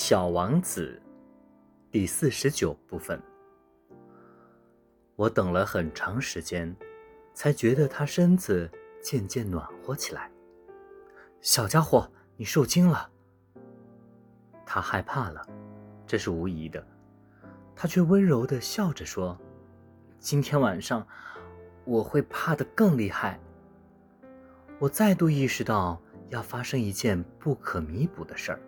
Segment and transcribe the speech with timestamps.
[0.00, 1.02] 小王子，
[1.90, 3.20] 第四十九部分。
[5.16, 6.72] 我等了很长时间，
[7.34, 8.70] 才觉得他身子
[9.02, 10.30] 渐渐暖和起来。
[11.40, 13.10] 小家伙，你受惊了。
[14.64, 15.44] 他害怕了，
[16.06, 16.86] 这是无疑的。
[17.74, 19.36] 他却温柔的笑着说
[20.20, 21.04] ：“今天晚上，
[21.84, 23.40] 我会怕得更厉害。”
[24.78, 28.60] 我再度意识到要发生一件不可弥补的事儿。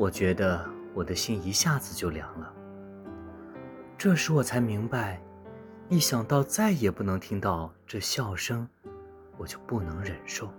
[0.00, 0.64] 我觉得
[0.94, 2.50] 我的心一下子就凉了。
[3.98, 5.20] 这时我才明白，
[5.90, 8.66] 一想到再也不能听到这笑声，
[9.36, 10.50] 我就不能忍受。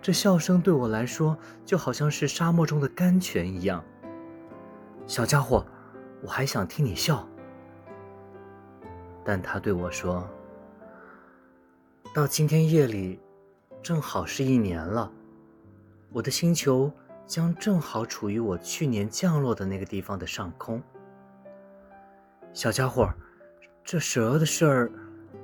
[0.00, 3.84] 这笑声对我来说就好像是沙漠中的甘泉一样。
[5.04, 5.66] 小家伙，
[6.22, 7.28] 我还想听你笑。
[9.24, 10.24] 但他对我说
[12.14, 13.18] ：“到今天夜里，
[13.82, 15.10] 正好是一年了，
[16.12, 16.88] 我的星球。”
[17.28, 20.82] 将正好处于我去年降落的那个地方的上空。
[22.54, 23.12] 小家伙，
[23.84, 24.90] 这蛇的事儿、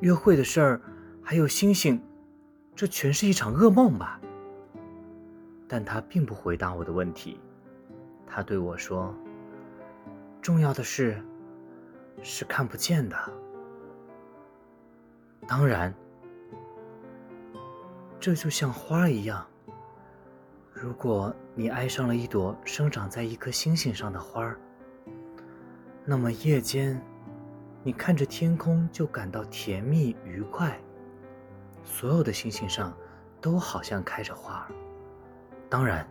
[0.00, 0.80] 约会的事儿，
[1.22, 2.02] 还有星星，
[2.74, 4.18] 这全是一场噩梦吧？
[5.68, 7.38] 但他并不回答我的问题。
[8.26, 9.14] 他对我说
[10.40, 11.22] ：“重要的事
[12.22, 13.16] 是看不见的。
[15.46, 15.94] 当然，
[18.18, 19.46] 这就像花一样。”
[20.72, 24.58] 如果你爱上了一朵生长在一颗星星上的花儿，
[26.04, 27.00] 那么夜间，
[27.84, 30.76] 你看着天空就感到甜蜜愉快。
[31.84, 32.92] 所有的星星上
[33.40, 34.66] 都好像开着花儿。
[35.70, 36.04] 当然，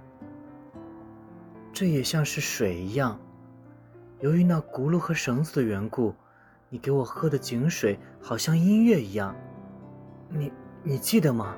[1.74, 3.20] 这也像是水一样。
[4.22, 6.16] 由于那轱辘和绳子的缘故，
[6.70, 9.36] 你给我喝的井水好像音乐一样。
[10.30, 11.58] 你你记得吗？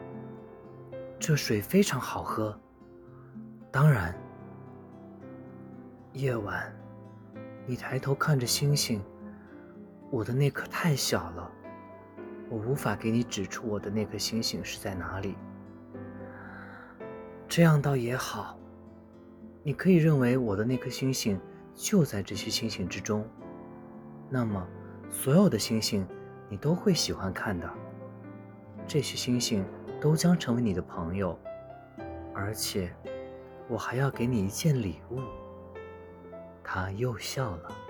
[1.20, 2.60] 这水非常好喝。
[3.76, 4.16] 当然，
[6.14, 6.74] 夜晚，
[7.68, 9.04] 你抬头看着星星，
[10.10, 11.52] 我的那颗太小了，
[12.50, 15.36] 我无法给你指出我的那颗星星是在哪里。
[17.50, 18.58] 这样倒也好，
[19.62, 21.38] 你可以认为我的那颗星星
[21.74, 23.28] 就在这些星星之中，
[24.30, 24.66] 那么
[25.10, 26.08] 所有的星星
[26.48, 27.70] 你都会喜欢看的，
[28.88, 29.66] 这些星星
[30.00, 31.38] 都将成为你的朋友，
[32.34, 32.90] 而且。
[33.68, 35.20] 我还要给你一件礼物。
[36.64, 37.85] 他又笑了。